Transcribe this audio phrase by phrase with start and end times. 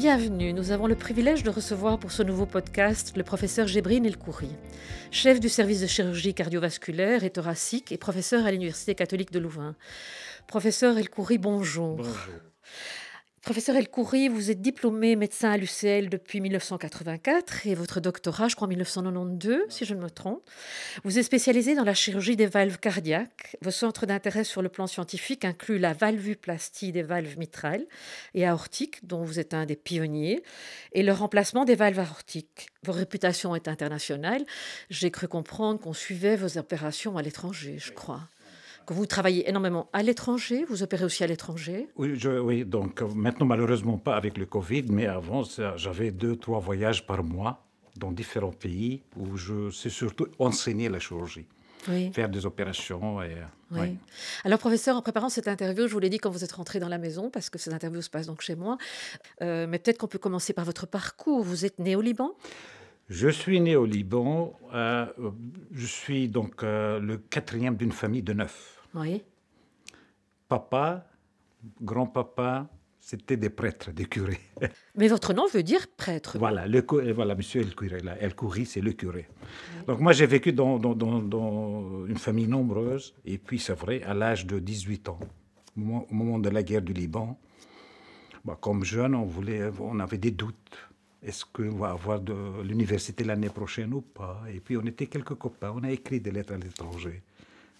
[0.00, 4.48] Bienvenue, nous avons le privilège de recevoir pour ce nouveau podcast le professeur Gébrine Elkouri,
[5.10, 9.76] chef du service de chirurgie cardiovasculaire et thoracique et professeur à l'Université catholique de Louvain.
[10.46, 11.96] Professeur Elkouri, bonjour.
[11.96, 12.40] Bonjour.
[13.42, 18.66] Professeur Elkouri, vous êtes diplômé médecin à l'UCL depuis 1984 et votre doctorat, je crois,
[18.66, 20.42] en 1992, si je ne me trompe.
[21.04, 23.56] Vous êtes spécialisé dans la chirurgie des valves cardiaques.
[23.62, 27.86] Vos centres d'intérêt sur le plan scientifique incluent la valvuplastie des valves mitrales
[28.34, 30.42] et aortiques, dont vous êtes un des pionniers,
[30.92, 32.68] et le remplacement des valves aortiques.
[32.84, 34.44] Votre réputation est internationale.
[34.90, 38.28] J'ai cru comprendre qu'on suivait vos opérations à l'étranger, je crois
[38.86, 43.02] que vous travaillez énormément à l'étranger, vous opérez aussi à l'étranger Oui, je, oui, donc
[43.02, 45.42] euh, maintenant malheureusement pas avec le Covid, mais avant
[45.76, 47.64] j'avais deux, trois voyages par mois
[47.96, 51.46] dans différents pays où je sais surtout enseigner la chirurgie.
[51.88, 52.12] Oui.
[52.12, 53.22] Faire des opérations.
[53.22, 53.34] Et,
[53.70, 53.78] Oui.
[53.80, 53.96] oui.
[54.44, 56.88] Alors, professeur, en préparant cette interview, je vous l'ai dit quand vous êtes rentré dans
[56.90, 58.76] la maison, parce que cette interview se passe donc chez moi.
[59.40, 61.42] Euh, mais peut-être qu'on peut commencer par votre parcours.
[61.42, 62.32] Vous êtes né au Liban?
[63.10, 64.52] Je suis né au Liban.
[64.72, 65.04] euh,
[65.72, 68.80] je suis donc euh, le quatrième d'une famille de neuf.
[68.94, 69.22] Oui.
[70.48, 71.06] Papa,
[71.82, 72.68] grand-papa,
[73.00, 74.38] c'était des prêtres, des curés.
[74.96, 76.38] Mais votre nom veut dire prêtre.
[76.38, 78.16] Voilà, le, voilà, monsieur El Curé, là.
[78.20, 79.26] El Kouri, c'est le curé.
[79.88, 84.02] Donc moi, j'ai vécu dans, dans- dans- dans une famille nombreuse, et puis c'est vrai,
[84.04, 85.18] à l'âge de 18 ans,
[85.76, 87.38] au moment, au moment de la guerre du Liban,
[88.44, 90.54] bah, comme jeune, on, voulait, on avait des doutes.
[91.22, 94.42] Est-ce qu'on va avoir de l'université l'année prochaine ou pas?
[94.52, 97.22] Et puis on était quelques copains, on a écrit des lettres à l'étranger,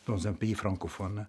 [0.07, 1.27] dans un pays francophone.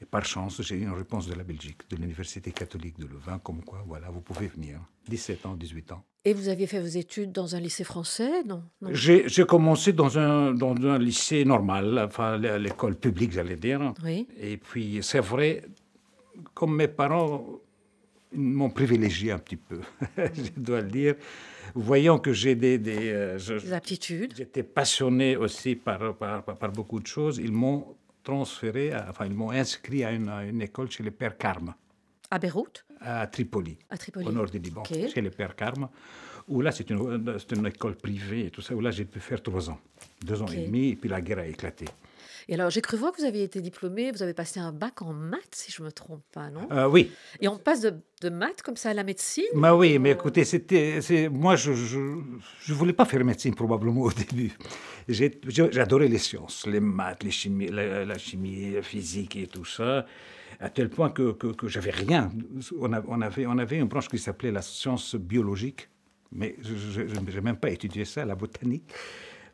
[0.00, 3.38] Et par chance, j'ai eu une réponse de la Belgique, de l'Université catholique de Louvain,
[3.40, 4.78] comme quoi, voilà, vous pouvez venir.
[5.08, 6.04] 17 ans, 18 ans.
[6.24, 8.44] Et vous aviez fait vos études dans un lycée français?
[8.44, 8.90] Non, non.
[8.92, 13.94] J'ai commencé dans un, dans un lycée normal, enfin l'école publique, j'allais dire.
[14.04, 14.28] Oui.
[14.38, 15.64] Et puis, c'est vrai,
[16.54, 17.60] comme mes parents
[18.34, 19.80] m'ont privilégié un petit peu,
[20.16, 21.14] je dois le dire,
[21.74, 22.78] voyant que j'ai des...
[22.78, 24.34] des, euh, je- Des aptitudes.
[24.36, 27.38] J'étais passionné aussi par, par, par- par beaucoup de choses.
[27.38, 31.10] Ils m'ont transféré, à- enfin, ils m'ont inscrit à une, à une école chez les
[31.10, 31.74] Pères Carmes,
[32.30, 32.84] À Beyrouth?
[33.00, 34.26] À Tripoli À Tripoli.
[34.26, 35.88] au nord du Liban, chez les Pères Carmes,
[36.48, 39.70] où là, c'est une, école privée et tout ça, où là, j'ai pu faire trois
[39.70, 39.78] ans,
[40.24, 41.84] deux ans et demi, et puis la guerre a éclaté.
[42.48, 45.02] Et alors, j'ai cru voir que vous aviez été diplômé, vous avez passé un bac
[45.02, 46.68] en maths, si je ne me trompe pas, non?
[46.70, 47.10] Euh, oui,
[47.40, 49.44] Et on passe de, de maths comme ça à la médecine?
[49.54, 51.00] Bah oui, mais écoutez, c'était,
[51.30, 54.52] moi, je ne voulais pas faire médecine probablement au début.
[55.08, 60.06] J'adorais les sciences, les maths, les chimies, la, la chimie, la physique et tout ça,
[60.60, 62.30] à tel point que, que, que j'avais rien.
[62.78, 65.88] On, a- on avait, on avait une branche qui s'appelait la science biologique,
[66.30, 68.84] mais je n'ai même pas étudié ça, la botanique.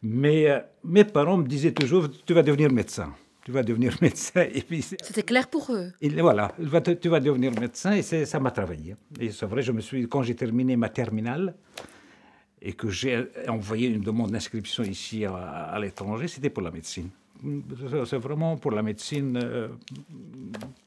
[0.07, 3.13] Mais euh, mes parents me disaient toujours, tu vas devenir médecin.
[3.45, 4.43] Tu vas devenir médecin.
[4.53, 5.93] Et puis, c'est- C'était clair pour eux.
[6.01, 6.53] et voilà,
[7.01, 8.97] tu vas devenir médecin et ça m'a travaillé.
[9.19, 11.55] Et c'est vrai, je me suis, quand j'ai terminé ma terminale
[12.61, 17.09] et que j'ai envoyé une demande d'inscription ici à, à l'étranger, c'était pour la médecine.
[17.43, 19.69] C'est- C'est vraiment pour la médecine euh,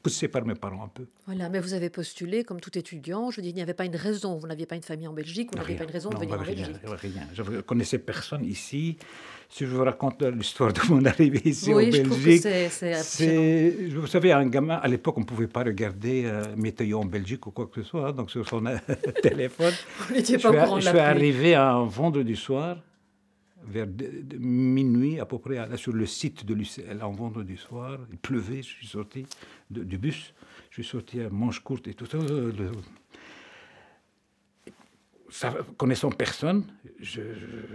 [0.08, 1.06] poussé par mes parents un peu.
[1.26, 3.32] Voilà, mais vous avez postulé comme tout étudiant.
[3.32, 4.36] Je dis, il n'y avait pas une raison.
[4.38, 6.36] Vous n'aviez pas une famille en Belgique, vous n'aviez pas une raison de Non, venir
[6.36, 6.76] en rien, Belgique.
[7.02, 7.28] rien.
[7.34, 8.98] Je ne connaissais personne ici.
[9.50, 12.42] Si je vous raconte l'histoire de mon arrivée ici Oui, en je Belgique,
[13.04, 17.06] c'est- vous savez, un gamin, à l'époque, on ne pouvait pas regarder euh, météo en
[17.06, 18.78] Belgique ou quoi que ce soit, hein, donc sur son euh,
[19.22, 19.74] téléphone.
[20.10, 21.10] Vous n'étiez Je pas au suis, courant de je la suis pluie.
[21.10, 22.78] arrivé un vendredi soir,
[23.68, 23.88] vers
[24.40, 28.00] minuit à peu près, là, sur le site de l'UCL, un vendredi soir.
[28.12, 29.26] Il pleuvait, je suis sorti
[29.70, 30.34] du bus,
[30.70, 32.06] je suis sorti à manche courte et tout
[35.78, 36.64] connaissant personne,
[37.00, 37.22] je,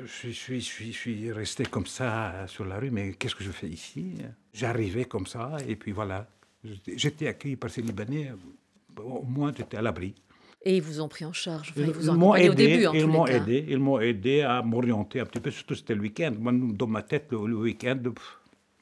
[0.07, 4.15] suis, je suis- resté comme ça sur la rue, mais qu'est-ce que je fais ici?
[4.55, 6.29] J'arrivais comme ça, et puis voilà.
[6.97, 8.33] J'étais accueilli par ces Libanais,
[8.97, 10.15] au moins j'étais à l'abri.
[10.65, 11.71] Et ils vous ont pris en charge.
[11.71, 13.37] Enfin, ils vous ont m'ont au aidé, début, en ils m'ont cas.
[13.39, 16.33] aidé, ils m'ont aidé à m'orienter un petit peu, surtout c'était le week-end.
[16.39, 18.39] Moi, dans ma tête, le, le week-end, pff,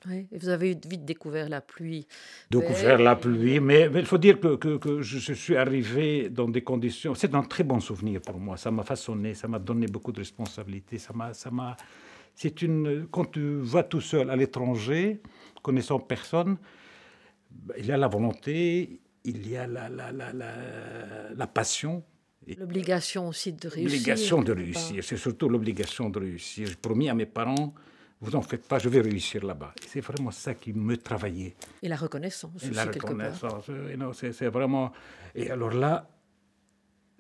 [0.06, 2.06] Oui, Et vous avez vite découvert la pluie.
[2.50, 3.60] découvert la pluie.
[3.60, 7.14] Mais, il faut dire que, que- que je, suis arrivé dans des conditions.
[7.14, 8.56] C'est un très bon souvenir pour moi.
[8.58, 10.98] Ça m'a façonné, ça m'a donné beaucoup de responsabilités.
[10.98, 11.76] Ça m'a, ça m'a.
[12.34, 13.06] C'est une.
[13.10, 15.20] Quand tu vas tout seul à l'étranger,
[15.62, 16.56] connaissant personne,
[17.50, 20.54] ben, il y a la volonté, il y a la, la, la, la,
[21.34, 22.02] la passion.
[22.58, 23.84] L'obligation aussi de réussir.
[23.84, 26.66] L'obligation de réussir, c'est surtout l'obligation de réussir.
[26.68, 27.74] J'ai promis à mes parents,
[28.20, 29.74] vous en faites pas, je vais réussir là-bas.
[29.86, 31.54] C'est vraiment ça qui me travaillait.
[31.82, 33.10] Et la reconnaissance Et aussi, la quelque part.
[33.10, 33.70] reconnaissance,
[34.32, 34.90] c'est vraiment...
[35.34, 36.08] Et alors là,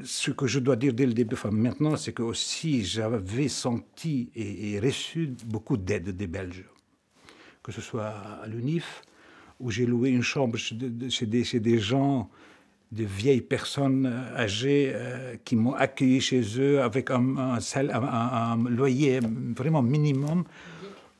[0.02, 4.32] ce que je dois dire dès le début, enfin maintenant, c'est que aussi j'avais senti
[4.34, 6.64] et, et reçu beaucoup d'aide des Belges.
[7.62, 8.08] Que ce soit
[8.42, 9.02] à l'UNIF,
[9.60, 14.92] où j'ai loué une chambre chez, de- de- chez des, chez des vieilles personnes âgées
[15.44, 19.20] qui m'ont accueilli chez eux avec un, loyer
[19.56, 20.44] vraiment minimum.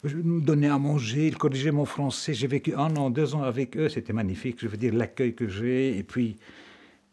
[0.03, 2.33] Je me donnais à manger, ils corrigeaient mon français.
[2.33, 4.57] J'ai vécu un an, deux ans avec eux, c'était magnifique.
[4.61, 5.99] Je veux dire, l'accueil que j'ai.
[5.99, 6.37] Et puis,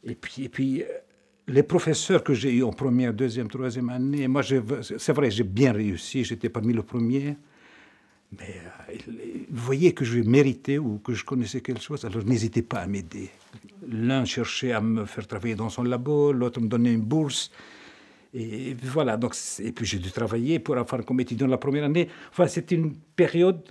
[0.03, 0.83] et puis, et puis
[1.49, 5.71] les professeurs que j'ai eus en première, deuxième, troisième année, moi, c'est vrai, j'ai bien
[5.73, 7.35] réussi, j'étais parmi les premiers.
[8.31, 8.93] Mais euh,
[9.49, 13.29] voyez que je méritais ou que je connaissais quelque chose, alors n'hésitez pas à m'aider.
[13.87, 17.51] L'un cherchait à me faire travailler dans son labo, l'autre me donnait une bourse.
[18.33, 22.09] Et voilà, donc, et puis j'ai dû travailler pour avoir comme étudiant la première année.
[22.29, 23.61] Enfin, c'est une période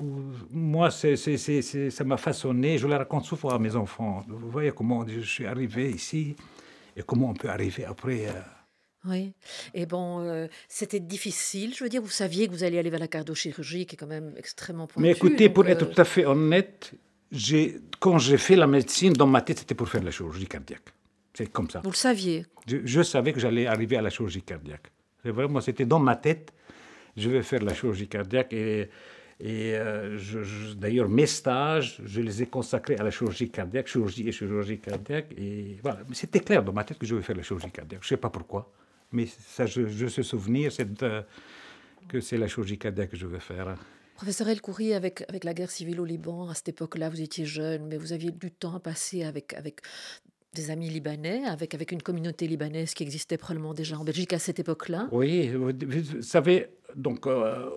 [0.00, 2.78] où moi, ça m'a façonné.
[2.78, 4.24] Je la raconte souvent à mes enfants.
[4.26, 6.34] Vous voyez comment je suis arrivé ici
[6.96, 8.26] et comment on peut arriver après.
[8.26, 8.32] Euh,
[9.04, 9.32] oui.
[9.74, 11.74] Et bon, euh, c'était difficile.
[11.74, 14.06] Je veux dire, vous saviez que vous alliez aller vers la cardiochirurgie, qui est quand
[14.06, 15.02] même extrêmement pointue.
[15.02, 16.92] Mais écoutez, pour être euh, tout à fait honnête,
[18.00, 20.92] quand j'ai fait la médecine, dans ma tête, c'était pour faire la chirurgie cardiaque.
[21.34, 21.80] C'est comme ça.
[21.84, 24.90] Vous le saviez je, savais que j'allais arriver à la chirurgie cardiaque.
[25.24, 26.52] Vraiment, c'était dans ma tête,
[27.16, 28.52] je vais faire la chirurgie cardiaque.
[28.52, 28.90] Et,
[29.40, 30.18] et euh,
[30.76, 35.32] d'ailleurs, mes stages, je les ai consacrés à la chirurgie cardiaque, chirurgie et chirurgie cardiaque.
[35.36, 38.00] Et voilà, c'était clair dans ma tête que je vais faire la chirurgie cardiaque.
[38.02, 38.70] Je ne sais pas pourquoi.
[39.12, 40.86] Mais ça, je, je se souvenir c'est
[42.08, 43.76] que c'est la chirurgie cardiaque que je veux faire.
[44.14, 47.44] Professeur El Khoury, avec, avec la guerre civile au Liban, à cette époque-là, vous étiez
[47.44, 49.80] jeune, mais vous aviez du temps à passer avec, avec
[50.54, 54.38] des amis libanais, avec, avec une communauté libanaise qui existait probablement déjà en Belgique à
[54.38, 55.08] cette époque-là.
[55.12, 56.66] Oui, vous savez,
[56.96, 57.68] donc euh,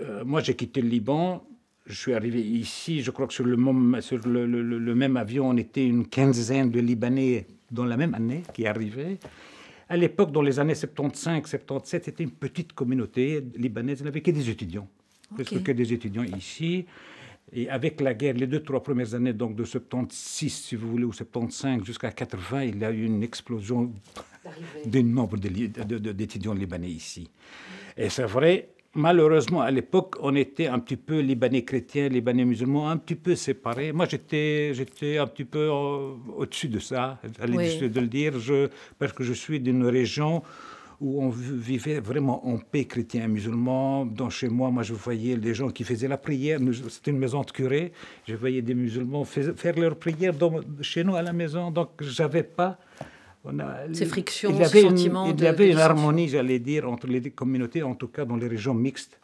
[0.00, 1.42] euh, moi j'ai quitté le Liban,
[1.86, 5.48] je suis arrivé ici, je crois que sur le, sur le, le, le même avion,
[5.48, 9.18] on était une quinzaine de Libanais dans la même année qui arrivaient.
[9.88, 14.00] À l'époque, dans les années 75, 77, c'était une petite communauté libanaise.
[14.00, 14.88] Il n'y avait que des étudiants,
[15.34, 16.84] presque que des étudiants ici.
[17.52, 21.04] Et avec la guerre, les deux, trois premières années, donc de 76, si vous voulez,
[21.04, 23.90] ou 75 jusqu'à 80, il y a eu une explosion
[24.84, 27.30] du nombre d'étudiants libanais ici.
[27.96, 32.90] Et c'est vrai, malheureusement, à l'époque, on était un petit peu libanais chrétiens, libanais musulmans,
[32.90, 33.92] un petit peu séparés.
[33.92, 38.68] Moi, j'étais, j'étais un petit peu au-dessus de ça, j'allais de le dire, je,
[38.98, 40.42] parce que je suis d'une région
[41.00, 44.04] où on vivait vraiment en paix chrétien musulman.
[44.04, 46.58] Dans chez moi, moi, je voyais les gens qui faisaient la prière.
[46.88, 47.92] C'était une maison de curé.
[48.26, 50.34] Je voyais des musulmans faire leur prière
[50.80, 51.70] chez nous à la maison.
[51.70, 52.78] Donc, j'avais pas
[53.92, 57.30] ces frictions, il y avait une, il y avait une harmonie, j'allais dire, entre les
[57.30, 59.18] communautés, en tout cas dans les régions mixtes.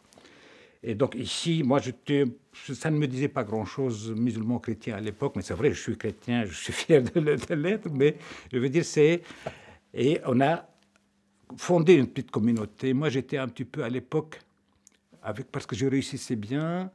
[0.87, 5.41] Et donc ici, moi, ça ne me disait pas grand-chose musulman chrétien à l'époque, mais
[5.41, 7.19] c'est vrai, je suis chrétien, je suis fier de
[7.55, 8.17] l'être, mais
[8.51, 9.21] je veux dire, c'est...
[9.93, 10.67] Et on a
[11.57, 12.93] fondé une petite communauté.
[12.93, 14.39] Moi, j'étais un petit peu à l'époque,
[15.23, 16.91] avec, parce que je réussissais bien,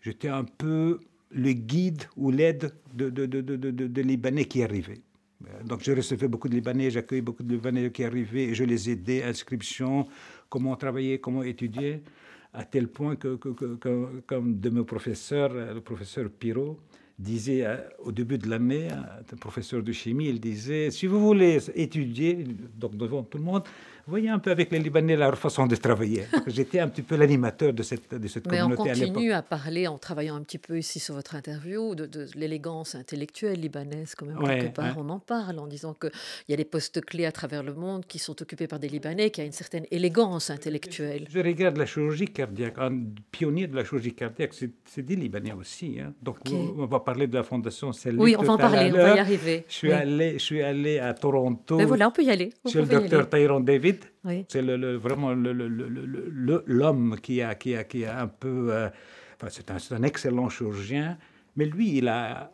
[0.00, 1.00] j'étais un peu
[1.30, 5.00] le guide ou l'aide de, de, de, de, Libanais qui arrivaient.
[5.48, 8.64] Euh, donc, je recevais beaucoup de Libanais, j'accueillais beaucoup de Libanais qui arrivaient et je
[8.64, 10.06] les aidais, inscription,
[10.48, 12.02] comment travailler, comment étudier,
[12.52, 13.34] à tel point que,
[14.26, 16.78] comme de mes professeurs, le professeur Pirot,
[17.18, 21.58] disait euh, au début de l'année, un professeur de chimie, il disait, si vous voulez
[21.74, 22.44] étudier,
[22.76, 23.62] donc devant tout le monde,
[24.06, 26.24] voyez un peu avec les Libanais leur façon de travailler.
[26.46, 28.98] J'étais un petit peu l'animateur de cette, de cette communauté à l'époque.
[28.98, 32.06] Mais on continue à, parler, en travaillant un petit peu ici sur votre interview, de,
[32.06, 34.96] de l'élégance intellectuelle libanaise, quand même, quelque part.
[34.98, 36.10] On en parle en disant qu'il
[36.48, 39.30] y a des postes clés à travers le monde qui sont occupés par des Libanais,
[39.30, 41.26] qui a une certaine élégance intellectuelle.
[41.30, 42.74] Je, regarde la chirurgie cardiaque.
[42.78, 45.98] Un pionnier de la chirurgie cardiaque, c'est des Libanais aussi.
[46.00, 46.12] Hein.
[46.22, 49.16] Donc, on va parler de la fondation Celle Oui, on va en parler, on va
[49.16, 49.64] y arriver.
[49.68, 51.76] Je suis, allé, je suis allé à Toronto.
[51.76, 52.52] Mais ben voilà, on peut y aller.
[52.66, 53.93] chez le docteur Tyrone David
[54.48, 55.32] c'est le, vraiment
[56.66, 58.72] l'homme qui a, qui, a, qui a un peu...
[58.72, 58.88] Euh,
[59.48, 61.18] c'est un, un, excellent chirurgien,
[61.56, 62.50] mais lui, il a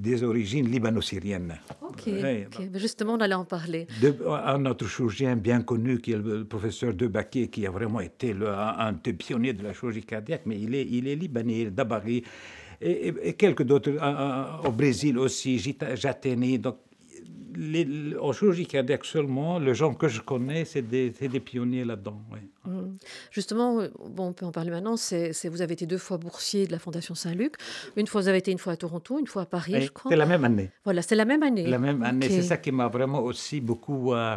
[0.00, 1.58] des origines libano-syriennes.
[1.82, 3.86] Ok, ben justement, on allait en parler.
[4.26, 8.48] un autre chirurgien bien connu, qui est le professeur Debaquet, qui a vraiment été le,
[8.48, 12.24] un, des pionniers de la chirurgie cardiaque, mais il est, il est libanais, d'Abari,
[12.80, 13.92] et, et, quelques d'autres,
[14.66, 15.58] au Brésil aussi,
[15.94, 16.78] Jateni, donc
[17.56, 22.20] les, en chirurgie cardiaque seulement, les gens que je connais, c'est des, des, pionniers là-dedans.
[22.64, 22.96] Mmh.
[23.30, 26.72] Justement, bon, on peut en parler maintenant, c'est, vous avez été deux fois boursier de
[26.72, 27.54] la Fondation Saint-Luc.
[27.96, 30.10] Une fois, vous avez été une fois à Toronto, une fois à Paris, je crois.
[30.10, 30.70] C'était la même année.
[30.84, 31.66] Voilà, c'est la même année.
[31.66, 34.14] La même année, c'est ça qui m'a vraiment aussi beaucoup...
[34.14, 34.36] Euh,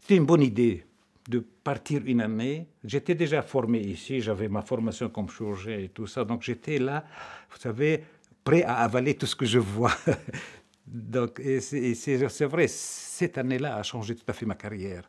[0.00, 0.84] c'était une bonne idée
[1.28, 2.66] de partir une année.
[2.84, 7.04] J'étais déjà formé ici, j'avais ma formation comme chirurgien et tout ça, donc j'étais là,
[7.50, 8.04] vous savez,
[8.42, 9.92] prêt à avaler tout ce que je vois.
[10.86, 15.08] Donc, c'est vrai, cette année-là a changé tout à fait ma carrière.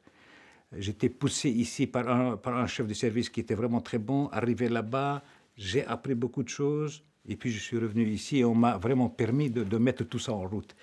[0.77, 4.27] J'étais poussé ici par un, chef de service qui était vraiment très bon.
[4.31, 5.23] Arrivé là-bas,
[5.55, 7.03] j'ai appris beaucoup de choses.
[7.27, 10.33] Et puis je suis revenu ici et on m'a vraiment permis de, mettre tout ça
[10.33, 10.75] en route.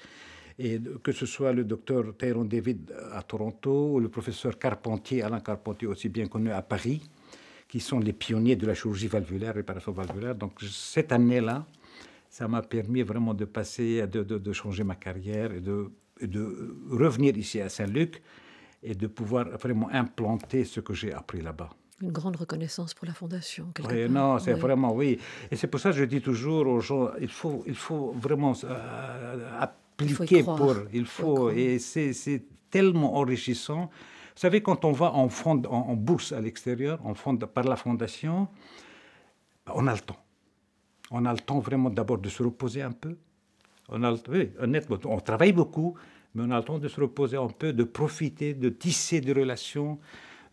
[0.58, 5.40] Et que ce soit le docteur Tyrone David à Toronto, ou le professeur Carpentier, Alain
[5.40, 7.02] Carpentier, aussi bien connu à Paris,
[7.66, 10.34] qui sont les pionniers de la chirurgie valvulaire, réparation valvulaire.
[10.34, 11.66] Donc cette année-là,
[12.30, 15.90] ça m'a permis vraiment de passer, de, de, changer ma carrière et de,
[16.22, 18.22] de revenir ici à Saint-Luc
[18.82, 21.70] et de pouvoir vraiment implanter ce que j'ai appris là-bas.
[22.00, 23.72] Une grande reconnaissance pour la fondation.
[23.86, 25.18] Oui, non, c'est vraiment oui.
[25.50, 28.54] Et c'est pour ça que je dis toujours aux gens, il faut, il faut vraiment
[28.64, 33.90] euh, appliquer pour, il faut, et c'est tellement enrichissant.
[34.34, 35.28] Vous savez, quand on va en,
[35.96, 38.48] bourse à l'extérieur, en fond, par la fondation,
[39.66, 40.16] on a le temps.
[41.10, 43.16] On a le temps vraiment d'abord de se reposer un peu.
[43.88, 45.94] On oui, honnêtement, on travaille beaucoup,
[46.34, 49.32] mais on a le temps de se reposer un peu, de profiter, de tisser des
[49.32, 49.98] relations,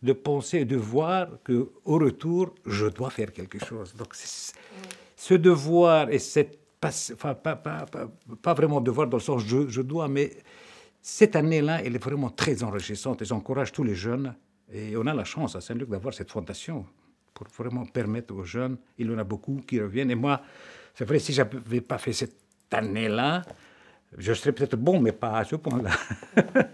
[0.02, 3.94] de penser, de voir que au retour, je dois faire quelque chose.
[3.94, 7.34] Donc, ce devoir et cette pas,
[8.42, 10.30] pas, vraiment devoir dans le sens je, je dois, mais
[11.02, 14.34] cette année-là, elle est vraiment très enrichissante et j'encourage tous les jeunes.
[14.72, 16.84] Et on a la chance à Saint-Luc d'avoir cette fondation
[17.38, 20.10] pour vraiment permettre aux jeunes, il y en a beaucoup qui reviennent.
[20.10, 20.42] Et moi,
[20.94, 22.34] c'est vrai, si je n'avais pas fait cette
[22.72, 23.42] année-là,
[24.16, 25.90] je serais peut-être bon, mais pas à ce point-là.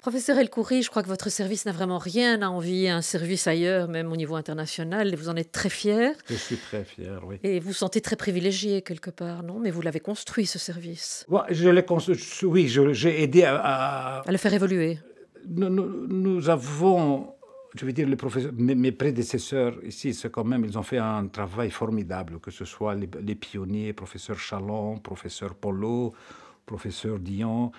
[0.00, 3.46] Professeur El-Khoury, je crois que votre service n'a vraiment rien à envier à un service
[3.46, 6.14] ailleurs, même au niveau international, et vous en êtes très fier.
[6.26, 7.36] Je suis très fier, oui.
[7.42, 9.58] Et vous vous sentez très privilégié quelque part, non?
[9.60, 11.26] Mais vous l'avez construit, ce service.
[11.50, 14.32] je l'ai construit, oui, j'ai aidé à, à...
[14.32, 14.98] le faire évoluer.
[15.46, 17.34] Nous, nous, avons,
[17.74, 21.26] je veux dire, les professeurs, mes, prédécesseurs ici, c'est quand même, ils ont fait un
[21.28, 26.12] travail formidable, que ce soit les, pionniers, professeur Chalon, professeur Polo,
[26.66, 27.70] professeur Dion.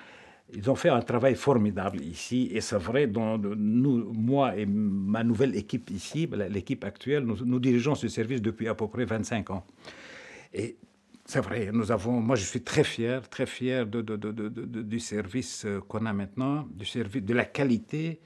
[0.54, 5.56] Ils ont fait un travail formidable ici, et c'est vrai, dans moi et ma nouvelle
[5.56, 9.66] équipe ici, l'équipe actuelle, nous, dirigeons ce service depuis à peu près 25 ans.
[10.54, 10.78] Et
[11.26, 16.06] c'est vrai, nous avons, moi je suis très fier, très fier du service euh, qu'on
[16.06, 18.20] a maintenant, du service, de la qualité.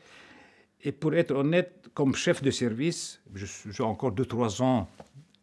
[0.85, 4.87] Et pour être honnête, comme chef de service, j'ai encore 2-3 ans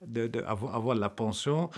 [0.00, 1.68] d'avoir avoir la pension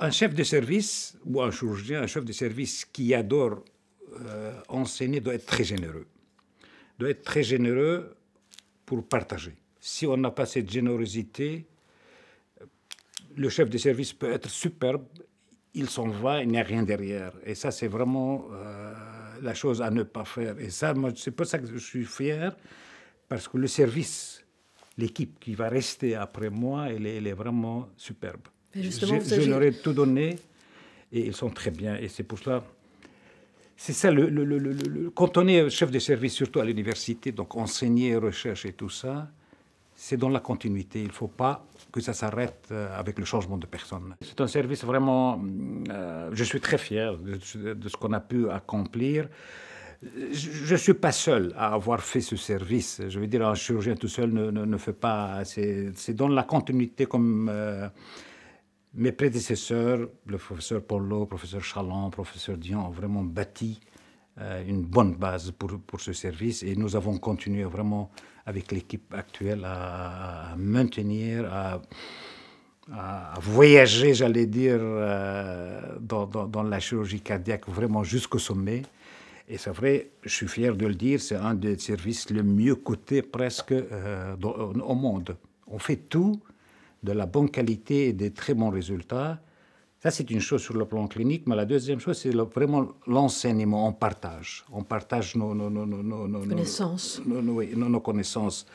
[0.00, 3.62] un chef de service ou un chirurgien, un chef de service qui adore
[4.20, 6.06] euh, enseigner doit être très généreux.
[6.98, 8.16] Doit être très généreux
[8.84, 9.54] pour partager.
[9.78, 11.66] Si on n'a pas cette générosité,
[13.36, 15.04] le chef de service peut être superbe,
[15.74, 17.32] il s'en va, il n'y a rien derrière.
[17.44, 18.94] Et ça, c'est vraiment euh,
[19.42, 20.58] la chose à ne pas faire.
[20.58, 22.56] Et ça, c'est pour ça que je suis fier,
[23.28, 24.44] parce que le service,
[24.96, 30.36] l'équipe qui va rester après moi, elle est vraiment superbe je, leur ai tout donné
[31.12, 31.96] et ils sont très bien.
[31.96, 32.64] Et c'est pour cela.
[33.76, 37.56] C'est ça, le, le, le, quand on est chef de service, surtout à l'université, donc
[37.56, 39.28] enseigner, recherche et tout ça,
[40.02, 41.00] c'est dans la continuité.
[41.00, 44.16] Il ne faut pas que ça s'arrête euh, avec le changement de personne.
[44.20, 45.40] C'est un service vraiment.
[45.90, 47.38] Euh, je suis très fier de,
[47.88, 49.28] ce qu'on a pu accomplir.
[50.02, 53.00] Je ne suis pas seul à avoir fait ce service.
[53.08, 55.44] Je veux dire, un chirurgien tout seul ne, ne, fait pas.
[55.44, 57.48] C'est dans la continuité comme.
[57.48, 57.88] Euh,
[58.94, 63.80] mes prédécesseurs, le professeur Polo, le professeur Chalon, le professeur Dion, ont vraiment bâti
[64.38, 68.10] une bonne base pour, pour ce service et nous avons continué vraiment
[68.46, 71.80] avec l'équipe actuelle à, maintenir, à,
[72.92, 78.82] à, voyager, j'allais dire, euh, dans, dans, la chirurgie cardiaque vraiment jusqu'au sommet.
[79.48, 82.74] Et c'est vrai, je suis fier de le dire, c'est un des services les mieux
[82.74, 85.36] cotés presque euh, au monde.
[85.66, 86.40] On fait tout
[87.02, 89.40] de la bonne qualité et des très bons résultats.
[90.02, 93.86] Ça, c'est une chose sur le plan clinique, mais la deuxième chose, c'est vraiment l'enseignement.
[93.86, 94.64] On partage.
[94.72, 97.22] On partage nos, nos, nos, nos connaissances.
[97.24, 98.66] Nos, connaissances.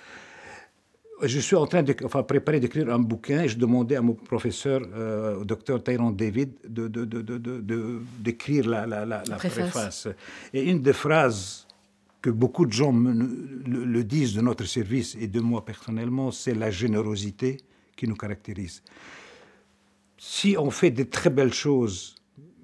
[1.22, 4.13] Je suis en train de enfin, préparer d'écrire un bouquin et je demandais à mon
[4.13, 7.22] professeur, euh, au docteur Tyrone David, d'écrire de, de,
[8.63, 10.07] de, la, la, la, préface.
[10.53, 11.67] Et une des phrases
[12.22, 16.72] que beaucoup de gens le disent de notre service et de moi personnellement, c'est la
[16.72, 17.57] générosité
[17.98, 18.81] qui nous caractérise.
[20.17, 22.15] Si on fait de très belles choses,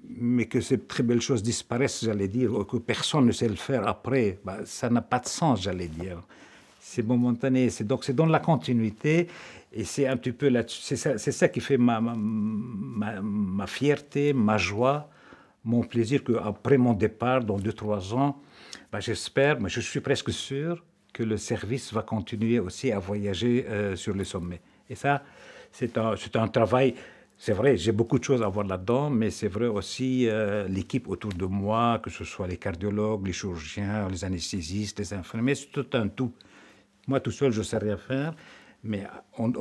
[0.08, 3.56] mais que ces très belles choses disparaissent, j'allais dire, ou que personne ne sait le
[3.56, 6.20] faire après, bah, ça n'a pas de sens, j'allais dire.
[6.80, 7.70] C'est momentané.
[7.70, 9.28] C'est donc c'est dans la continuité
[9.72, 10.62] et c'est un petit peu là.
[10.68, 12.00] C'est ça, qui fait ma,
[13.66, 15.08] fierté, ma joie,
[15.64, 18.40] mon plaisir qu'après mon départ, dans deux trois ans,
[18.92, 23.64] bah, j'espère, mais je suis presque sûr que le service va continuer aussi à voyager
[23.68, 24.60] euh, sur les sommets.
[24.90, 25.22] Et ça,
[25.72, 25.96] c'est
[26.36, 26.94] un, travail.
[27.36, 31.08] C'est vrai, j'ai beaucoup de choses à voir là-dedans, mais c'est vrai aussi euh, l'équipe
[31.08, 35.70] autour de moi, que ce soit les cardiologues, les chirurgiens, les anesthésistes, les infirmiers, c'est
[35.70, 36.32] tout un tout.
[37.08, 38.34] Moi, tout seul, je ne sais rien faire,
[38.82, 39.06] Mais
[39.38, 39.52] on,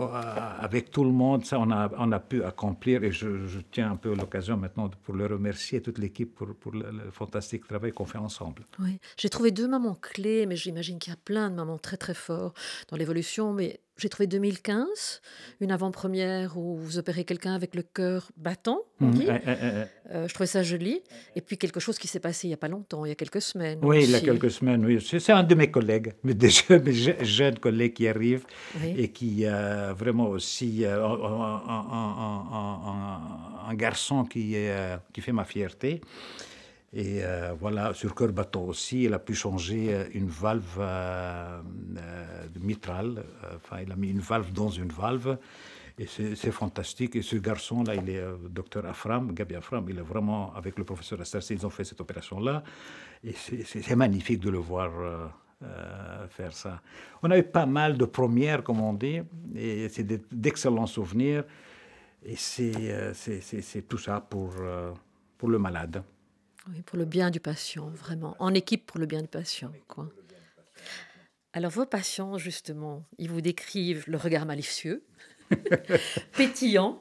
[0.60, 3.96] avec tout le monde, ça, on a, on a pu accomplir, et je, tiens un
[3.96, 8.18] peu l'occasion maintenant pour le remercier, toute l'équipe, pour, le, le, fantastique travail qu'on fait
[8.18, 8.63] ensemble.
[8.80, 11.98] Oui, j'ai trouvé deux moments clés, mais j'imagine qu'il y a plein de moments très
[11.98, 12.53] très forts
[12.89, 15.21] dans l'évolution, mais j'ai trouvé 2015,
[15.62, 19.27] une avant-première où vous opérez quelqu'un avec le cœur battant, on Mhm, dit.
[19.29, 21.01] Euh, je trouvais ça joli.
[21.35, 23.15] Et puis quelque chose qui s'est passé il n'y a pas longtemps, il y a
[23.15, 23.79] quelques semaines.
[23.83, 25.00] Oui, il y a quelques semaines, oui.
[25.01, 28.45] C'est un de mes collègues, mais jeunes, mes je- jeunes collègues qui arrivent
[28.81, 28.95] Oui.
[28.97, 34.97] et qui euh, vraiment aussi euh, un, un- un- un- un- un garçon qui, euh,
[35.13, 36.01] qui fait ma fierté.
[36.95, 41.59] Et euh, voilà, sur cœur battant aussi, il a pu changer euh, une valve euh,
[41.97, 43.23] euh, de mitrale.
[43.43, 45.38] Euh, Enfin, il a mis une valve dans une valve.
[46.00, 47.15] Et c'est fantastique.
[47.15, 49.85] Et ce garçon-là, il est euh, docteur Afram, Gabi Afram.
[49.89, 52.63] Il est vraiment, avec le professeur Astarsi, ils ont fait cette opération-là.
[53.23, 54.91] Et c'est- magnifique de le voir
[56.29, 56.81] faire ça.
[57.21, 59.21] On a eu pas mal de premières, comme on dit.
[59.55, 61.43] Et c'est de- d'excellents souvenirs.
[62.25, 64.51] Et c'est tout ça pour
[65.47, 66.03] le malade.
[66.70, 68.36] Oui, pour le bien du patient, vraiment.
[68.39, 69.72] En équipe pour le bien du patient.
[69.88, 70.10] Quoi.
[71.53, 75.03] Alors, vos patients, justement, ils vous décrivent le regard malicieux,
[76.38, 77.00] pétillant.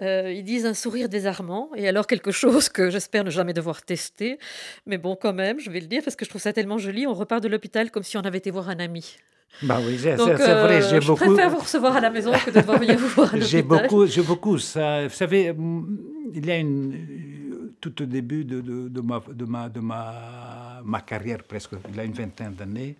[0.00, 3.82] Euh, ils disent un sourire désarmant, et alors quelque chose que j'espère ne jamais devoir
[3.82, 4.38] tester.
[4.86, 7.06] Mais bon, quand même, je vais le dire parce que je trouve ça tellement joli.
[7.06, 9.16] On repart de l'hôpital comme si on avait été voir un ami.
[9.62, 11.24] Bah oui, c'est vrai, euh, j'ai je beaucoup.
[11.24, 14.06] préfère vous recevoir à la maison que de devoir venir vous voir à J'ai beaucoup,
[14.06, 15.08] j'ai beaucoup ça.
[15.08, 15.98] Vous savez, mm,
[16.34, 17.37] il y a une, euh,
[17.80, 21.96] tout au début de, de, de ma, de, ma, de ma, ma carrière, presque, il
[21.96, 22.96] y a une vingtaine d'années,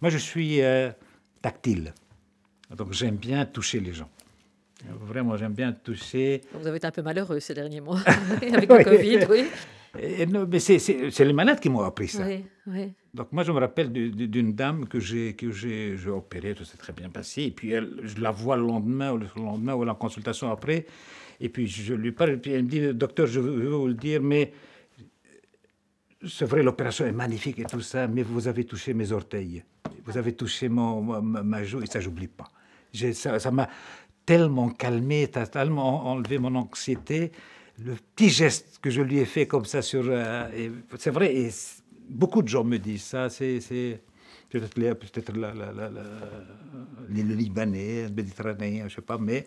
[0.00, 0.90] moi je suis euh,
[1.42, 1.92] tactile.
[2.76, 4.10] Donc j'aime bien toucher les gens.
[5.00, 6.42] Vraiment, j'aime bien toucher.
[6.52, 8.00] Vous avez été un peu malheureux ces derniers mois
[8.52, 8.84] avec le.
[8.84, 9.46] Covid, oui.
[9.98, 12.26] Et non, mais c'est- les malades qui m'ont appris ça.
[12.26, 12.92] Oui, oui.
[13.14, 16.54] Donc moi, je me rappelle du- du- d'une dame que j'ai que j'ai j'ai opérée,
[16.54, 17.44] tout s'est très bien passé.
[17.44, 20.84] Et puis elle, je la vois le lendemain ou le lendemain ou la consultation après.
[21.40, 24.22] Et puis je lui parle puis elle me dit, docteur, je veux, vous le dire,
[24.22, 24.52] mais
[26.26, 29.62] c'est vrai, l'opération est magnifique et tout ça, mais vous avez touché mes orteils,
[30.04, 32.48] vous avez touché mon, ma, joue et ça, j'oublie pas.
[33.12, 33.68] Ça m'a
[34.24, 37.32] tellement calmé, tellement enlevé mon anxiété.
[37.78, 40.04] Le petit geste que je lui ai fait comme ça sur...
[40.08, 40.48] euh,
[40.98, 41.50] c'est vrai, et
[42.08, 44.00] beaucoup de gens me disent ça, c'est...
[44.60, 46.02] Peut-être les- peut-être la- la- la- la-
[47.08, 49.46] les- le Libanais, le Méditerranéen, je sais pas, mais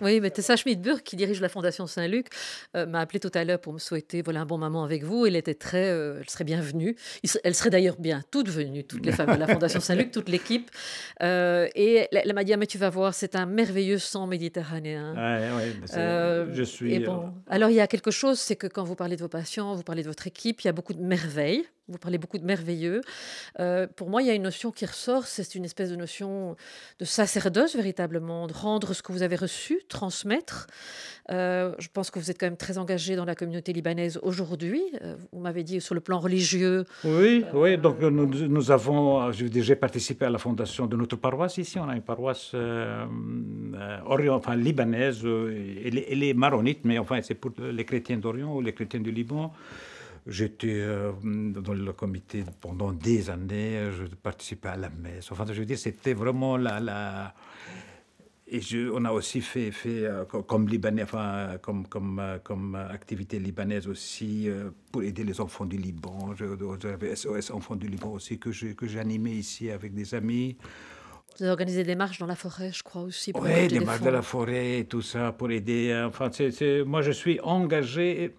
[0.00, 2.28] Oui, mais Tessa Schmidburg, qui dirige la Fondation Saint-Luc,
[2.76, 5.26] euh, m'a appelé tout à l'heure pour me souhaiter voilà, un bon moment avec vous.
[5.26, 6.94] Elle était très, euh, elle serait bienvenue.
[7.42, 10.70] Elle serait d'ailleurs bien toutes venues, toutes les femmes de la Fondation Saint-Luc, toute l'équipe.
[11.22, 14.28] Euh, et elle, elle m'a dit, Ah, mais tu vas voir, c'est un merveilleux sang
[14.28, 15.12] méditerranéen.
[15.14, 16.94] Ouais, ouais, Euh, je suis.
[16.94, 19.28] et bon, alors il y a quelque chose, c'est que quand vous parlez de vos
[19.28, 21.64] patients, vous parlez de votre équipe, il y a beaucoup de merveilles.
[21.90, 23.00] Vous parlez beaucoup de merveilleux.
[23.58, 26.56] Euh, pour moi, il y a une notion qui ressort, c'est une espèce de notion
[27.00, 30.68] de sacerdoce véritablement, de rendre ce que vous avez reçu, transmettre.
[31.30, 34.82] Euh, je pense que vous êtes quand même très engagé dans la communauté libanaise aujourd'hui.
[35.02, 36.84] Euh, vous m'avez dit sur le plan religieux.
[37.04, 37.76] Oui, oui.
[37.76, 41.58] Donc nous, nous avons, je veux dire, j'ai participé à la fondation de notre paroisse
[41.58, 41.78] ici.
[41.80, 42.54] On a une paroisse
[44.06, 45.24] orient, enfin libanaise.
[45.24, 49.10] Elle, elle est maronite, mais enfin c'est pour les chrétiens d'Orient ou les chrétiens du
[49.10, 49.52] Liban.
[50.26, 53.90] J'étais euh, dans le comité pendant des années.
[53.92, 55.30] Je participais à la messe.
[55.32, 57.34] Enfin, je veux dire, c'était vraiment la, la
[58.52, 62.38] et je- on a aussi fait, fait euh, co- comme Libanais, enfin, comme, comme, euh,
[62.42, 64.48] comme activité libanaise aussi,
[64.90, 66.34] pour aider les enfants du Liban.
[66.82, 68.86] J'avais SOS Enfants du Liban aussi, que j'ai que
[69.30, 70.56] ici avec des amis.
[71.38, 73.30] Vous avez organisé des marches dans la forêt, je crois aussi.
[73.36, 75.94] Oui, des des marches de la forêt et tout ça, pour aider.
[76.06, 78.24] Enfin, c'est- c'est- moi, je suis engagé.
[78.24, 78.34] Et,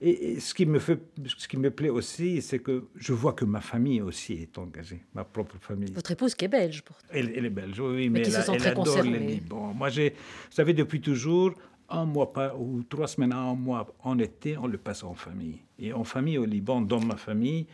[0.00, 0.98] et- et ce, qui me fait,
[1.36, 5.02] ce qui me plaît aussi, c'est que je vois que ma famille aussi est engagée,
[5.14, 5.92] ma propre famille.
[5.92, 7.06] Votre épouse qui est belge, pourtant.
[7.10, 9.18] Elle, elle est belge, oui, mais, qui elle, se elle très adore concernée.
[9.18, 9.74] le Liban.
[9.74, 10.16] Moi, j'ai, vous
[10.54, 11.52] savez, depuis toujours,
[11.88, 15.14] un mois par, ou trois semaines à un mois en été, on le passe en
[15.14, 15.58] famille.
[15.78, 17.66] Et en famille au Liban, dans ma famille,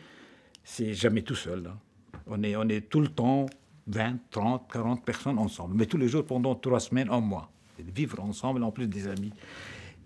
[0.63, 1.67] c'est jamais tout seul.
[1.67, 1.77] hein.
[2.25, 3.45] On, est, on est tout le temps
[3.87, 7.49] 20, 30, 40 personnes ensemble, mais tous les jours pendant trois semaines, un mois.
[7.79, 9.31] Et vivre ensemble, en plus des amis.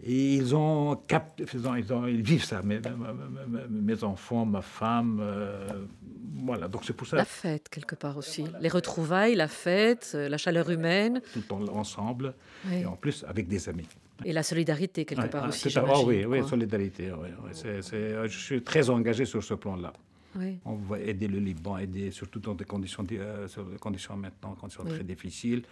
[0.03, 5.19] Et ils ont capté, ils, ont- ils ont- ils vivent ça, mes, enfants, ma femme,
[5.21, 5.67] euh,
[6.43, 6.67] voilà.
[6.67, 8.45] Donc c'est pour ça La fête, quelque part aussi.
[8.59, 12.33] Les retrouvailles, la fête, euh, la chaleur humaine tout le temps ensemble,
[12.67, 12.77] Oui.
[12.81, 13.87] et en plus avec des amis.
[14.23, 15.73] et la solidarité, quelque part ah, aussi.
[15.77, 17.11] ah oui, oui, solidarité.
[17.11, 19.93] oui, oui, c'est- c'est- je suis très engagé sur ce plan-là.
[20.35, 20.59] Oui.
[20.63, 24.15] On va aider le Liban, aider surtout dans des conditions, di- euh, sur des conditions
[24.15, 24.91] maintenant, conditions Oui.
[24.93, 25.63] très difficiles.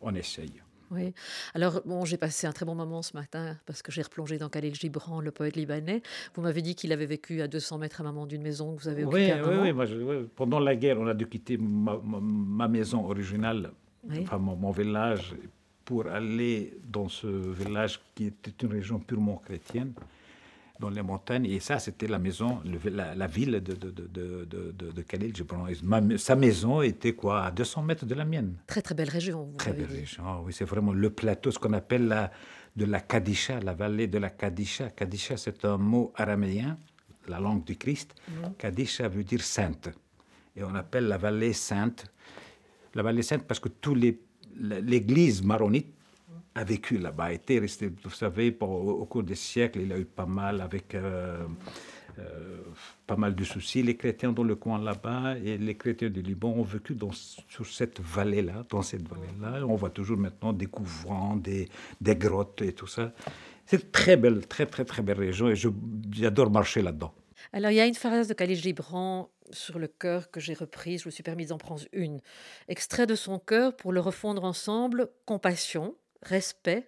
[0.00, 0.52] On essaye.
[0.90, 1.12] Oui.
[1.54, 4.48] Alors, bon, j'ai passé un très bon moment ce matin parce que j'ai replongé dans
[4.48, 6.02] Khalil Gibran, le poète libanais.
[6.34, 8.88] Vous m'avez dit qu'il avait vécu à 200 mètres à moment d'une maison que vous
[8.88, 10.28] avez Oui, occupée à oui, oui, moi, je- oui.
[10.36, 13.72] Pendant la guerre, on a dû quitter ma, ma- ma maison originale
[14.20, 15.34] enfin mon, village,
[15.84, 19.92] pour aller dans ce village qui était une région purement chrétienne,
[20.80, 21.46] dans les montagnes.
[21.46, 25.66] Et ça, c'était la maison, la, ville de, de, de, de, Khalil Gibran.
[26.16, 28.54] sa maison était quoi À 200 mètres de la mienne.
[28.66, 29.52] Très, très belle région.
[29.56, 30.52] très belle région, oui.
[30.52, 32.30] C'est vraiment le plateau, ce qu'on appelle la,
[32.76, 34.90] de la Kadisha, la vallée de la Kadisha.
[34.90, 36.76] Kadisha, c'est un mot araméen,
[37.28, 38.14] la langue du Christ.
[38.28, 38.54] Mhm.
[38.58, 39.90] Kadisha veut dire sainte.
[40.54, 42.06] Et on appelle la vallée sainte.
[42.94, 44.20] La vallée sainte parce que tous les
[44.58, 45.92] l'église maronite
[46.56, 50.06] a vécu là-bas, a été resté, vous savez, au, cours des siècles, il a eu
[50.06, 51.44] pas mal avec euh,
[52.18, 52.62] euh,
[53.06, 53.82] pas mal de soucis.
[53.82, 57.66] Les chrétiens dans le coin là-bas et les chrétiens du Liban ont vécu dans, sur
[57.66, 59.66] cette vallée-là, dans cette vallée-là.
[59.66, 61.68] On voit toujours maintenant des couvents, des,
[62.00, 63.12] des grottes et tout ça.
[63.66, 65.56] C'est une très belle, très très très belle région et
[66.10, 67.12] j'adore marcher là-dedans.
[67.52, 71.02] Alors il y a une phrase de Khalil Gibran sur le cœur que j'ai reprise,
[71.02, 72.20] je me suis permis d'en prendre une.
[72.68, 76.86] Extrait de son cœur pour le refondre ensemble, compassion, respect,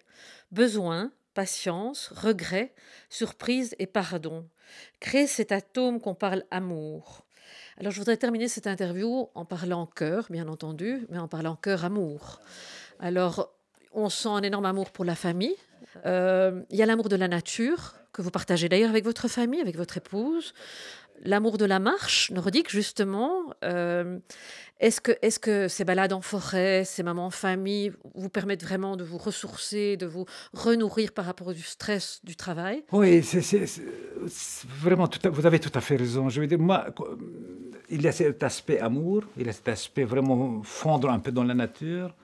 [0.51, 2.73] besoin, patience, regret,
[3.09, 4.47] surprise et pardon.
[4.99, 7.25] Créer cet atome qu'on parle amour.
[7.77, 12.39] Alors je voudrais terminer cette interview en parlant cœur, bien entendu, mais en parlant cœur-amour.
[12.99, 13.53] Alors
[13.93, 15.55] on sent un énorme amour pour la famille.
[16.05, 19.61] Euh, il y a l'amour de la nature, que vous partagez d'ailleurs avec votre famille,
[19.61, 20.53] avec votre épouse
[21.23, 24.19] l'amour de la marche nordique, justement, euh,
[24.79, 28.95] est-ce que, est que ces balades en forêt, ces moments en famille vous permettent vraiment
[28.95, 32.83] de vous ressourcer, de vous renourrir par rapport au stress du travail?
[32.91, 33.67] Oui, c'est
[34.79, 36.29] vraiment, vous avez tout à fait raison.
[36.29, 36.87] Je veux dire, moi,
[37.89, 41.31] il y a cet aspect amour, il y a cet aspect vraiment fondre un peu
[41.31, 42.15] dans la nature.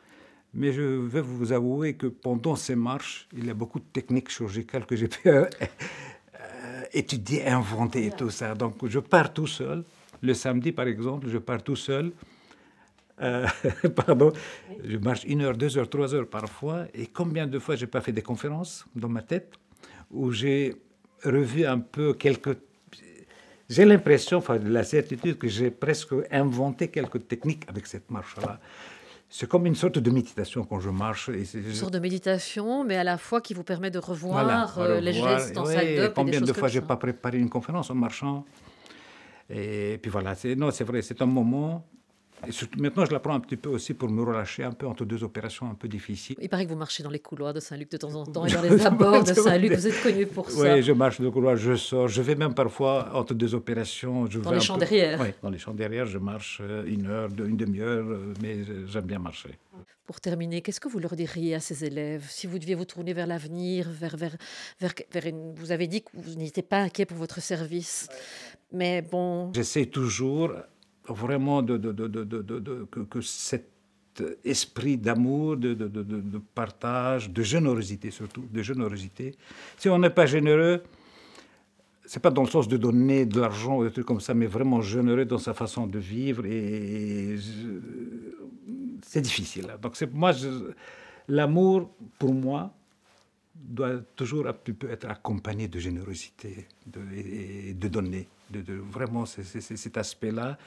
[0.57, 4.29] Mais je vais vous avouer que pendant ces marches, il y a beaucoup de techniques
[4.29, 5.29] chirurgicales que j'ai pu
[6.95, 8.55] étudier, inventer et tout ça.
[8.55, 9.83] Donc je pars tout seul.
[10.21, 12.11] Le samedi, par exemple, je pars tout seul.
[13.21, 13.47] Euh,
[13.95, 14.33] pardon,
[14.83, 16.85] je marche une heure, deux heures, trois heures parfois.
[16.93, 19.53] Et combien de fois j'ai pas fait des conférences dans ma tête
[20.11, 20.75] où j'ai
[21.23, 22.57] revu un peu quelques.
[23.67, 28.59] J'ai l'impression, enfin, la certitude que j'ai presque inventé quelques techniques avec cette marche-là.
[29.29, 31.29] C'est comme une sorte de méditation quand je marche.
[31.29, 35.13] une sorte de méditation, mais à la fois qui vous permet de revoir, euh, les
[35.13, 36.13] gestes en salle d'up.
[36.15, 38.45] Combien de fois j'ai pas préparé une conférence en marchant
[39.49, 41.85] Et puis voilà, non, c'est vrai, c'est un moment
[42.77, 45.23] maintenant, je la prends un petit peu aussi pour me relâcher un peu entre deux
[45.23, 46.35] opérations un peu difficiles.
[46.41, 48.51] Il paraît que vous marchez dans les couloirs de Saint-Luc de temps en temps et
[48.51, 49.73] dans les abords de Saint-Luc.
[49.73, 50.75] Vous êtes connu pour ça.
[50.75, 52.07] Oui, je marche dans les couloirs, je sors.
[52.07, 54.29] Je vais même parfois entre deux opérations.
[54.29, 57.29] Je dans les champs derrière Oui, dans les champs derrière, je marche euh, une heure,
[57.37, 59.57] une demi-heure, euh, mais j'aime bien marcher.
[60.05, 62.27] Pour terminer, qu'est-ce que vous leur diriez à ces élèves?
[62.29, 64.35] Si vous deviez vous tourner vers l'avenir, vers, vers,
[64.79, 65.55] vers, vers une...
[65.55, 68.07] vous avez dit que vous n'étiez pas inquiet pour votre service,
[68.71, 69.51] mais bon.
[69.53, 70.51] J'essaie toujours
[71.09, 71.77] vraiment de,
[73.09, 73.69] que, cet
[74.43, 79.35] esprit d'amour, de, partage, de générosité surtout, de générosité.
[79.77, 80.81] Si on n'est pas généreux,
[82.05, 84.45] c'est pas dans le sens de donner de l'argent ou des trucs comme ça, mais
[84.45, 87.35] vraiment généreux dans sa façon de vivre et,
[89.01, 89.67] c'est difficile.
[89.81, 90.31] Donc c'est moi,
[91.27, 92.73] l'amour pour moi
[93.55, 96.67] doit toujours être accompagné de générosité
[97.15, 98.27] et de donner.
[98.49, 100.57] De, vraiment, cet aspect-là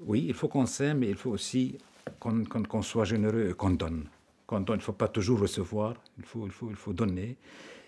[0.00, 1.78] oui, il faut qu'on s'aime, mais il faut aussi
[2.18, 4.06] qu'on soit généreux et qu'on donne.
[4.46, 4.76] Qu'on donne.
[4.76, 7.36] Il ne faut pas toujours recevoir, il faut, donner.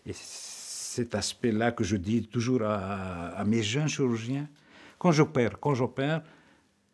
[0.05, 4.49] Et cet aspect-là que je dis toujours à, mes jeunes chirurgiens,
[4.99, 6.23] quand j'opère, quand j'opère,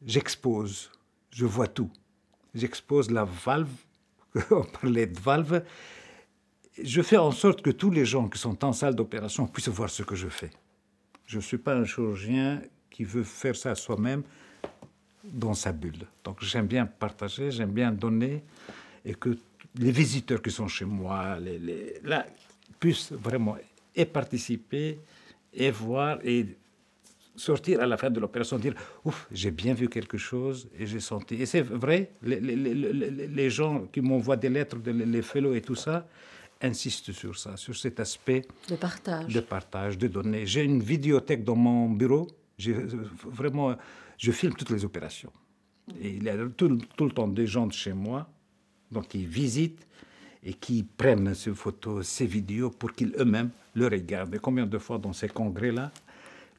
[0.05, 0.90] j'expose,
[1.31, 1.90] je vois tout.
[2.55, 3.68] J'expose la valve,
[4.50, 5.62] on parlait de valve,
[6.83, 9.88] je fais en sorte que tous les gens qui sont en salle d'opération puissent voir
[9.88, 10.50] ce que je fais.
[11.24, 14.22] Je ne suis pas un chirurgien qui veut faire ça soi-même
[15.33, 16.07] dans sa bulle.
[16.25, 18.43] Donc j'aime bien partager, j'aime bien donner
[19.05, 19.37] et que
[19.79, 22.27] les visiteurs qui sont chez moi les, les, là,
[22.81, 23.57] puissent vraiment
[23.95, 24.99] et participer
[25.53, 26.47] et voir et
[27.37, 31.01] sortir à la fin de l'opération, dire Ouf, j'ai bien vu quelque chose et j'ai
[31.01, 31.35] senti.
[31.37, 35.75] Et c'est vrai, les, les, les, gens qui m'envoient des lettres, les fellows et tout
[35.75, 36.07] ça,
[36.61, 39.33] insistent sur ça, sur cet aspect de partage.
[39.33, 40.47] De partage, de donner.
[40.47, 42.27] J'ai une vidéothèque dans mon bureau.
[42.59, 42.75] J'ai
[43.25, 43.77] vraiment
[44.18, 45.33] je filme toutes les opérations.
[46.00, 48.29] Et il y a tout, le temps des gens de chez moi
[48.90, 49.87] donc qui visitent
[50.42, 54.35] et qui prennent ces photos, ces vidéos pour qu'ils eux-mêmes le regardent.
[54.35, 55.90] Et combien de fois dans ces congrès-là,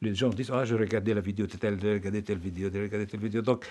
[0.02, 2.80] les gens disent Ah, je regardais la vidéo de telle, je regardais telle vidéo, je
[2.80, 3.42] regardais telle vidéo.
[3.42, 3.66] Donc,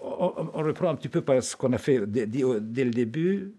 [0.00, 3.52] on, reprend un petit peu par ce qu'on a fait dès, le début.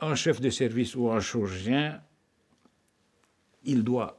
[0.00, 2.00] Un chef de service ou un chirurgien,
[3.64, 4.18] il doit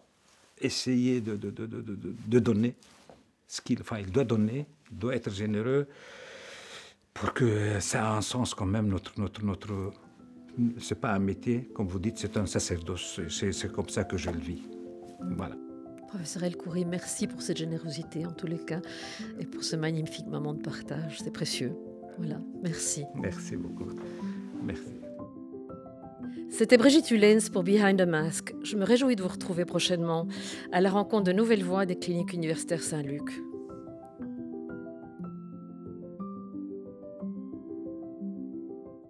[0.60, 2.76] essayer de donner
[3.52, 5.88] ce qu'il enfin, il doit donner, il doit être généreux.
[7.14, 9.20] pour que ça a un sens quand même, notre...
[9.20, 9.94] notre, notre
[10.80, 13.20] c'est pas un métier, comme vous dites, c'est un sacerdoce.
[13.30, 14.64] C'est comme ça que je le vis.
[15.38, 15.56] Voilà.
[16.08, 18.82] Professeur El Khoury, merci pour cette générosité en tous les cas
[19.40, 21.20] et pour ce magnifique moment de partage.
[21.24, 21.74] C'est précieux.
[22.18, 23.06] Voilà, merci.
[23.16, 23.90] Merci beaucoup.
[24.62, 25.01] Merci.
[26.52, 28.54] C'était Brigitte Hulens pour Behind the Mask.
[28.62, 30.28] Je me réjouis de vous retrouver prochainement
[30.74, 33.42] à la rencontre de nouvelles voix des cliniques universitaires Saint-Luc.